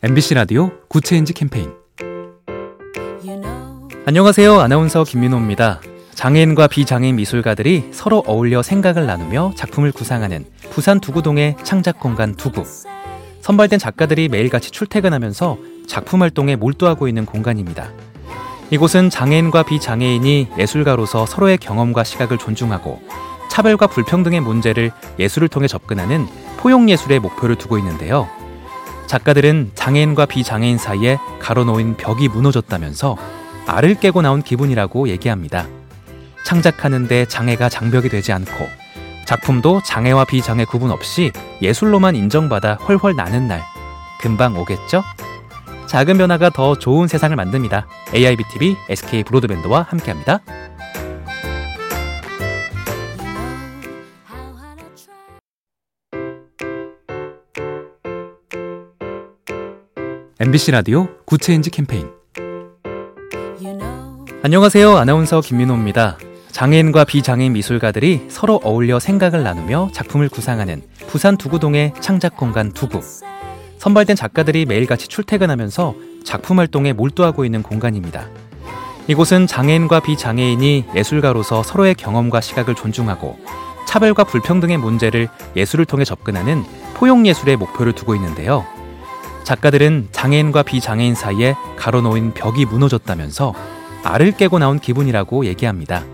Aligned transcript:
MBC 0.00 0.34
라디오 0.34 0.70
Good 0.86 1.04
Change 1.04 1.32
캠페인 1.32 1.72
안녕하세요. 4.06 4.60
아나운서 4.60 5.02
김민호입니다. 5.02 5.80
장애인과 6.14 6.68
비장애인 6.68 7.16
미술가들이 7.16 7.88
서로 7.90 8.22
어울려 8.24 8.62
생각을 8.62 9.06
나누며 9.06 9.54
작품을 9.56 9.90
구상하는 9.90 10.44
부산 10.70 11.00
두구동의 11.00 11.56
창작 11.64 11.98
공간 11.98 12.36
두구. 12.36 12.62
선발된 13.40 13.80
작가들이 13.80 14.28
매일같이 14.28 14.70
출퇴근하면서 14.70 15.58
작품 15.88 16.22
활동에 16.22 16.54
몰두하고 16.54 17.08
있는 17.08 17.26
공간입니다. 17.26 17.90
이곳은 18.70 19.10
장애인과 19.10 19.64
비장애인이 19.64 20.50
예술가로서 20.56 21.26
서로의 21.26 21.58
경험과 21.58 22.04
시각을 22.04 22.38
존중하고 22.38 23.02
차별과 23.50 23.88
불평등의 23.88 24.42
문제를 24.42 24.92
예술을 25.18 25.48
통해 25.48 25.66
접근하는 25.66 26.28
포용예술의 26.58 27.18
목표를 27.18 27.56
두고 27.56 27.78
있는데요. 27.78 28.37
작가들은 29.08 29.72
장애인과 29.74 30.26
비장애인 30.26 30.76
사이에 30.76 31.18
가로놓인 31.40 31.96
벽이 31.96 32.28
무너졌다면서 32.28 33.16
알을 33.66 33.94
깨고 33.96 34.22
나온 34.22 34.42
기분이라고 34.42 35.08
얘기합니다. 35.08 35.66
창작하는데 36.44 37.24
장애가 37.24 37.70
장벽이 37.70 38.10
되지 38.10 38.32
않고 38.32 38.68
작품도 39.24 39.82
장애와 39.84 40.24
비장애 40.26 40.64
구분 40.66 40.90
없이 40.90 41.32
예술로만 41.62 42.16
인정받아 42.16 42.74
훨훨 42.74 43.16
나는 43.16 43.48
날 43.48 43.62
금방 44.20 44.56
오겠죠? 44.56 45.02
작은 45.86 46.18
변화가 46.18 46.50
더 46.50 46.78
좋은 46.78 47.08
세상을 47.08 47.34
만듭니다. 47.34 47.86
AIBTV 48.14 48.76
SK 48.90 49.24
브로드밴드와 49.24 49.86
함께합니다. 49.88 50.40
MBC 60.40 60.70
라디오 60.70 61.08
Good 61.24 61.42
Change 61.42 61.70
캠페인 61.70 62.10
안녕하세요. 64.44 64.96
아나운서 64.96 65.40
김민호입니다. 65.40 66.16
장애인과 66.52 67.06
비장애인 67.06 67.54
미술가들이 67.54 68.26
서로 68.28 68.60
어울려 68.62 69.00
생각을 69.00 69.42
나누며 69.42 69.90
작품을 69.92 70.28
구상하는 70.28 70.82
부산 71.08 71.36
두구동의 71.36 71.94
창작 71.98 72.36
공간 72.36 72.70
두구. 72.70 73.00
선발된 73.78 74.14
작가들이 74.14 74.64
매일같이 74.64 75.08
출퇴근하면서 75.08 75.96
작품 76.22 76.60
활동에 76.60 76.92
몰두하고 76.92 77.44
있는 77.44 77.64
공간입니다. 77.64 78.28
이곳은 79.08 79.48
장애인과 79.48 79.98
비장애인이 79.98 80.84
예술가로서 80.94 81.64
서로의 81.64 81.96
경험과 81.96 82.40
시각을 82.40 82.76
존중하고 82.76 83.36
차별과 83.88 84.22
불평등의 84.22 84.76
문제를 84.76 85.28
예술을 85.56 85.84
통해 85.84 86.04
접근하는 86.04 86.62
포용예술의 86.94 87.56
목표를 87.56 87.92
두고 87.92 88.14
있는데요. 88.14 88.77
작가들은 89.44 90.08
장애인과 90.12 90.62
비장애인 90.62 91.14
사이에 91.14 91.54
가로놓인 91.76 92.34
벽이 92.34 92.64
무너졌다면서 92.66 93.54
알을 94.04 94.32
깨고 94.32 94.58
나온 94.58 94.78
기분이라고 94.78 95.46
얘기합니다. 95.46 96.04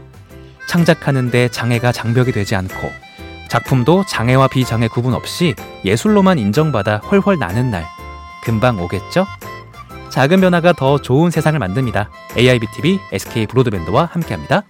창작하는데 0.69 1.49
장애가 1.49 1.93
장벽이 1.93 2.33
되지 2.33 2.55
않고 2.57 3.05
작품도 3.49 4.05
장애와 4.09 4.49
비장애 4.49 4.89
구분 4.89 5.15
없이 5.15 5.55
예술로만 5.85 6.39
인정받아 6.39 6.99
훨훨 6.99 7.39
나는 7.39 7.71
날 7.71 7.87
금방 8.43 8.81
오겠죠? 8.81 9.27
작은 10.11 10.41
변화가 10.41 10.75
더 10.75 10.99
좋은 10.99 11.31
세상을 11.31 11.59
만듭니다. 11.59 12.11
AIBTV 12.37 13.01
SK 13.13 13.47
브로드밴드와 13.47 14.09
함께합니다. 14.13 14.63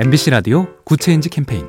MBC 0.00 0.30
라디오 0.30 0.68
Good 0.84 1.02
Change 1.02 1.28
캠페인 1.28 1.66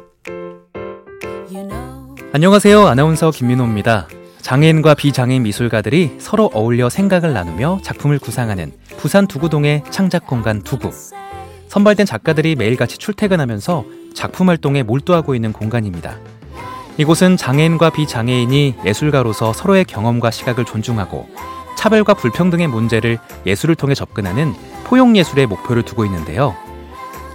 안녕하세요. 2.32 2.86
아나운서 2.86 3.32
김민호입니다. 3.32 4.08
장애인과 4.44 4.94
비장애인 4.94 5.42
미술가들이 5.42 6.18
서로 6.20 6.52
어울려 6.54 6.90
생각을 6.90 7.34
나누며 7.34 7.80
작품을 7.82 8.20
구상하는 8.20 8.72
부산 8.98 9.26
두구동의 9.26 9.82
창작 9.90 10.28
공간 10.28 10.62
두구. 10.62 10.92
선발된 11.70 12.06
작가들이 12.06 12.56
매일같이 12.56 13.00
출퇴근하면서 13.00 13.86
작품 14.14 14.50
활동에 14.50 14.84
몰두하고 14.84 15.34
있는 15.34 15.52
공간입니다. 15.52 16.20
이곳은 17.00 17.36
장애인과 17.36 17.90
비장애인이 17.90 18.76
예술가로서 18.86 19.54
서로의 19.54 19.86
경험과 19.86 20.30
시각을 20.30 20.66
존중하고 20.66 21.28
차별과 21.80 22.14
불평등의 22.14 22.68
문제를 22.68 23.18
예술을 23.48 23.74
통해 23.74 23.96
접근하는 23.96 24.54
포용예술의 24.84 25.48
목표를 25.48 25.82
두고 25.82 26.06
있는데요. 26.06 26.69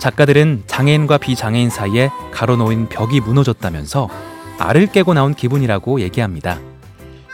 작가들은 0.05 0.65
장애인과 0.67 1.17
비장애인 1.17 1.71
사이에 1.71 2.11
가로놓인 2.31 2.91
벽이 2.91 3.21
무너졌다면서 3.21 4.11
알을 4.59 4.89
깨고 4.89 5.15
나온 5.15 5.33
기분이라고 5.33 6.03
얘기합니다. 6.03 6.59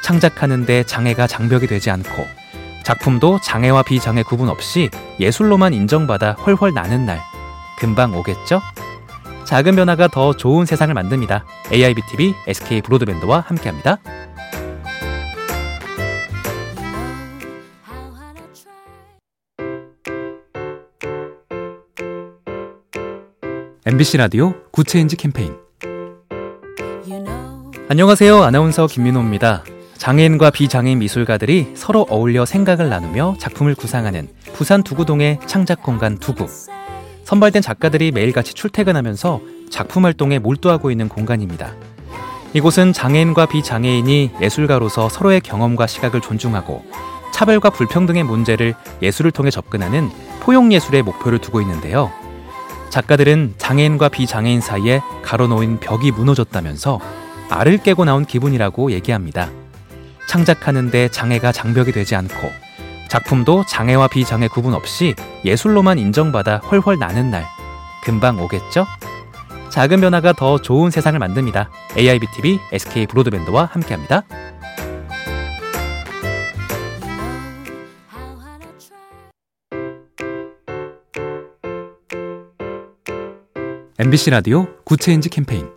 창작하는데 0.04 0.84
장애가 0.84 1.26
장벽이 1.26 1.66
되지 1.66 1.90
않고 1.90 2.12
작품도 2.84 3.40
장애와 3.42 3.82
비장애 3.82 4.22
구분 4.22 4.48
없이 4.48 4.88
예술로만 5.18 5.74
인정받아 5.74 6.34
훨훨 6.46 6.72
나는 6.72 7.06
날 7.06 7.20
금방 7.76 8.14
오겠죠? 8.14 8.62
작은 9.42 9.74
변화가 9.74 10.06
더 10.06 10.32
좋은 10.32 10.64
세상을 10.64 10.94
만듭니다. 10.94 11.44
AIBTV 11.72 12.34
SK 12.46 12.82
브로드밴드와 12.82 13.46
함께합니다. 13.48 13.98
MBC 23.86 24.18
라디오 24.18 24.52
Good 24.72 24.90
Change 24.90 25.16
캠페인 25.16 25.56
안녕하세요. 27.88 28.42
아나운서 28.42 28.86
김민호입니다. 28.86 29.64
장애인과 29.96 30.50
비장애인 30.50 30.98
미술가들이 30.98 31.72
서로 31.76 32.06
어울려 32.10 32.44
생각을 32.44 32.90
나누며 32.90 33.36
작품을 33.38 33.74
구상하는 33.74 34.28
부산 34.52 34.82
두구동의 34.82 35.38
창작 35.46 35.82
공간 35.82 36.18
두구. 36.18 36.46
선발된 37.24 37.62
작가들이 37.62 38.12
매일같이 38.12 38.52
출퇴근하면서 38.52 39.40
작품 39.70 40.04
활동에 40.04 40.38
몰두하고 40.38 40.90
있는 40.90 41.08
공간입니다. 41.08 41.72
이곳은 42.52 42.92
장애인과 42.92 43.46
비장애인이 43.46 44.32
예술가로서 44.42 45.08
서로의 45.08 45.40
경험과 45.40 45.86
시각을 45.86 46.20
존중하고 46.20 46.84
차별과 47.32 47.70
불평등의 47.70 48.24
문제를 48.24 48.74
예술을 49.00 49.30
통해 49.30 49.50
접근하는 49.50 50.10
포용예술의 50.40 51.02
목표를 51.02 51.38
두고 51.38 51.62
있는데요. 51.62 52.19
작가들은 52.90 53.54
장애인과 53.56 54.08
비장애인 54.08 54.60
사이에 54.60 55.00
가로놓인 55.22 55.80
벽이 55.80 56.10
무너졌다면서 56.10 57.00
알을 57.48 57.78
깨고 57.78 58.04
나온 58.04 58.24
기분이라고 58.24 58.92
얘기합니다. 58.92 59.48
창작하는데 60.28 61.08
장애가 61.08 61.52
장벽이 61.52 61.92
되지 61.92 62.14
않고 62.16 62.50
작품도 63.08 63.64
장애와 63.66 64.08
비장애 64.08 64.48
구분 64.48 64.74
없이 64.74 65.14
예술로만 65.44 65.98
인정받아 65.98 66.58
훨훨 66.58 66.98
나는 66.98 67.30
날 67.30 67.46
금방 68.04 68.38
오겠죠? 68.38 68.86
작은 69.70 70.00
변화가 70.00 70.32
더 70.32 70.60
좋은 70.60 70.90
세상을 70.90 71.18
만듭니다. 71.18 71.70
AIBTV 71.96 72.58
SK 72.72 73.06
브로드밴드와 73.06 73.70
함께합니다. 73.72 74.22
MBC 84.02 84.30
라디오 84.30 84.66
Good 84.84 85.02
Change 85.02 85.28
캠페인 85.28 85.68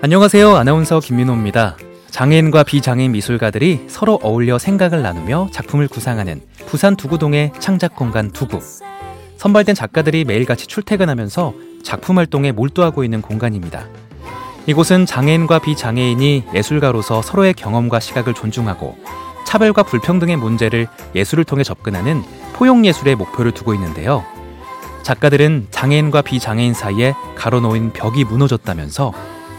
안녕하세요. 0.00 0.56
아나운서 0.56 0.98
김민호입니다. 0.98 1.76
장애인과 2.10 2.62
비장애인 2.62 3.12
미술가들이 3.12 3.84
서로 3.88 4.18
어울려 4.22 4.56
생각을 4.56 5.02
나누며 5.02 5.50
작품을 5.52 5.88
구상하는 5.88 6.40
부산 6.64 6.96
두구동의 6.96 7.52
창작 7.58 7.96
공간 7.96 8.30
두구. 8.30 8.60
선발된 9.36 9.74
작가들이 9.74 10.24
매일같이 10.24 10.68
출퇴근하면서 10.68 11.52
작품 11.82 12.16
활동에 12.16 12.50
몰두하고 12.50 13.04
있는 13.04 13.20
공간입니다. 13.20 13.86
이곳은 14.64 15.04
장애인과 15.04 15.58
비장애인이 15.58 16.44
예술가로서 16.54 17.20
서로의 17.20 17.52
경험과 17.52 18.00
시각을 18.00 18.32
존중하고 18.32 18.96
차별과 19.44 19.82
불평등의 19.82 20.38
문제를 20.38 20.86
예술을 21.14 21.44
통해 21.44 21.62
접근하는 21.62 22.22
포용예술의 22.54 23.16
목표를 23.16 23.52
두고 23.52 23.74
있는데요. 23.74 24.24
작가들은 25.02 25.68
장애인과 25.70 26.22
비장애인 26.22 26.74
사이에 26.74 27.14
가로놓인 27.36 27.92
벽이 27.92 28.24
무너졌다면서 28.24 29.12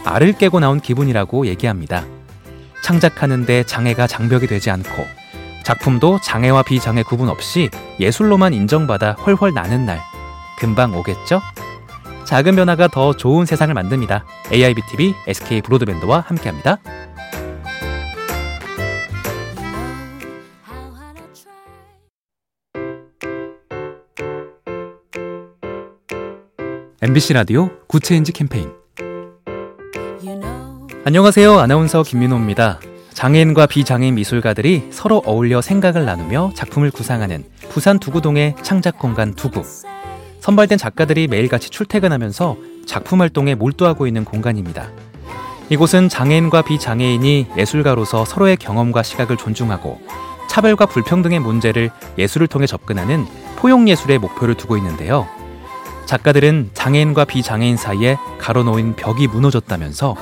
알을 0.04 0.32
깨고 0.34 0.60
나온 0.60 0.80
기분이라고 0.80 1.46
얘기합니다. 1.46 2.04
창작하는데 2.82 3.64
장애가 3.64 4.06
장벽이 4.06 4.46
되지 4.46 4.70
않고 4.70 5.06
작품도 5.64 6.20
장애와 6.22 6.64
비장애 6.64 7.02
구분 7.04 7.28
없이 7.28 7.70
예술로만 8.00 8.52
인정받아 8.52 9.12
훨훨 9.12 9.54
나는 9.54 9.86
날 9.86 10.00
금방 10.58 10.94
오겠죠? 10.94 11.40
작은 12.24 12.56
변화가 12.56 12.88
더 12.88 13.12
좋은 13.12 13.46
세상을 13.46 13.72
만듭니다. 13.74 14.24
AIBTV 14.52 15.14
SK 15.26 15.62
브로드밴드와 15.62 16.24
함께합니다. 16.26 16.78
MBC 27.04 27.32
라디오 27.32 27.68
Good 27.88 28.05
Change 28.05 28.30
캠페인 28.30 28.70
안녕하세요. 31.04 31.58
아나운서 31.58 32.04
김민호입니다. 32.04 32.78
장애인과 33.12 33.66
비장애인 33.66 34.14
미술가들이 34.14 34.90
서로 34.92 35.20
어울려 35.26 35.60
생각을 35.60 36.04
나누며 36.04 36.52
작품을 36.54 36.92
구상하는 36.92 37.42
부산 37.70 37.98
두구동의 37.98 38.54
창작 38.62 39.00
공간 39.00 39.34
두구. 39.34 39.64
선발된 40.38 40.78
작가들이 40.78 41.26
매일같이 41.26 41.70
출퇴근하면서 41.70 42.56
작품 42.86 43.20
활동에 43.20 43.56
몰두하고 43.56 44.06
있는 44.06 44.24
공간입니다. 44.24 44.88
이곳은 45.70 46.08
장애인과 46.08 46.62
비장애인이 46.62 47.48
예술가로서 47.58 48.24
서로의 48.24 48.56
경험과 48.56 49.02
시각을 49.02 49.36
존중하고 49.36 50.00
차별과 50.48 50.86
불평등의 50.86 51.40
문제를 51.40 51.90
예술을 52.16 52.46
통해 52.46 52.68
접근하는 52.68 53.26
포용예술의 53.56 54.18
목표를 54.20 54.54
두고 54.54 54.76
있는데요. 54.76 55.26
작가들은 56.06 56.70
장애인과 56.74 57.24
비장애인 57.24 57.76
사이에 57.76 58.16
가로놓인 58.38 58.96
벽이 58.96 59.26
무너졌다면서 59.28 60.16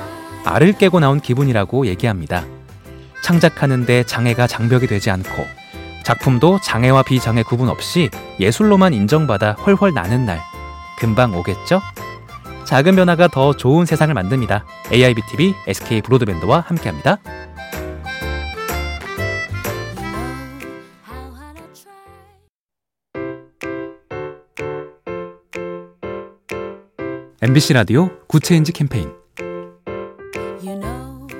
알을 0.45 0.73
깨고 0.73 0.99
나온 0.99 1.19
기분이라고 1.19 1.85
얘기합니다. 1.87 2.45
창작하는데 3.23 4.03
장애가 4.03 4.47
장벽이 4.47 4.87
되지 4.87 5.11
않고 5.11 5.45
작품도 6.03 6.59
장애와 6.63 7.03
비장애 7.03 7.43
구분 7.43 7.69
없이 7.69 8.09
예술로만 8.39 8.93
인정받아 8.93 9.53
훨훨 9.53 9.93
나는 9.93 10.25
날 10.25 10.41
금방 10.97 11.35
오겠죠? 11.35 11.81
작은 12.65 12.95
변화가 12.95 13.27
더 13.27 13.53
좋은 13.53 13.85
세상을 13.85 14.13
만듭니다. 14.13 14.65
AIBTV 14.91 15.53
SK 15.67 16.01
브로드밴드와 16.01 16.63
함께합니다. 16.67 17.17
MBC 27.43 27.73
라디오 27.73 28.11
Good 28.27 28.45
Change 28.45 28.71
캠페인 28.71 29.09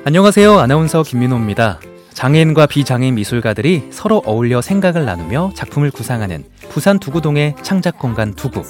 안녕하세요. 0.04 0.58
아나운서 0.58 1.04
김민호입니다. 1.04 1.80
장애인과 2.16 2.66
비장애인 2.66 3.14
미술가들이 3.14 3.90
서로 3.92 4.24
어울려 4.26 4.62
생각을 4.62 5.06
나누며 5.06 5.52
작품을 5.54 5.92
구상하는 5.92 6.44
부산 6.70 6.98
두구동의 6.98 7.54
창작 7.62 8.00
공간 8.00 8.34
두구. 8.34 8.64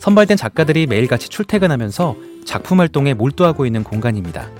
선발된 0.00 0.36
작가들이 0.36 0.86
매일같이 0.86 1.30
출퇴근하면서 1.30 2.16
작품 2.44 2.80
활동에 2.80 3.14
몰두하고 3.14 3.64
있는 3.64 3.82
공간입니다. 3.82 4.50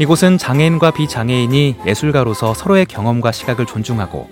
이곳은 0.00 0.36
장애인과 0.36 0.90
비장애인이 0.90 1.76
예술가로서 1.86 2.54
서로의 2.54 2.86
경험과 2.86 3.30
시각을 3.30 3.66
존중하고 3.66 4.28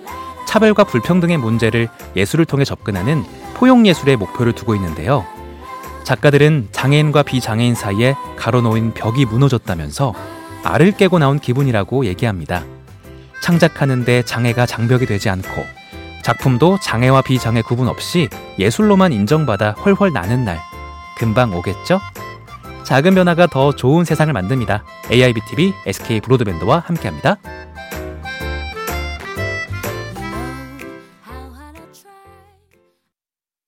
차별과 0.49 0.83
불평등의 0.83 1.37
문제를 1.37 1.87
예술을 2.17 2.43
통해 2.43 2.65
접근하는 2.65 3.23
포용예술의 3.53 4.17
목표를 4.17 4.51
두고 4.51 4.75
있는데요. 4.75 5.25
작가들은 6.09 6.69
장애인과 6.71 7.21
비장애인 7.21 7.75
사이에 7.75 8.15
가로놓인 8.35 8.95
벽이 8.95 9.25
무너졌다면서 9.25 10.15
알을 10.63 10.93
깨고 10.93 11.19
나온 11.19 11.37
기분이라고 11.37 12.05
얘기합니다. 12.07 12.63
창작하는데 13.43 14.23
장애가 14.23 14.65
장벽이 14.65 15.05
되지 15.05 15.29
않고 15.29 15.51
작품도 16.23 16.79
장애와 16.81 17.21
비장애 17.21 17.61
구분 17.61 17.87
없이 17.87 18.27
예술로만 18.57 19.13
인정받아 19.13 19.73
훨훨 19.85 20.11
나는 20.11 20.45
날 20.45 20.59
금방 21.15 21.53
오겠죠? 21.53 22.01
작은 22.85 23.13
변화가 23.13 23.45
더 23.45 23.71
좋은 23.71 24.03
세상을 24.03 24.33
만듭니다. 24.33 24.83
AIBTV 25.11 25.75
SK 25.85 26.21
브로드밴드와 26.21 26.85
함께합니다. 26.87 27.37